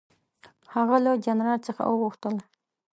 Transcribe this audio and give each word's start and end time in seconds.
هغه 0.73 0.97
له 1.05 1.11
جنرال 1.25 1.59
څخه 1.67 1.81
وغوښتل. 1.87 2.35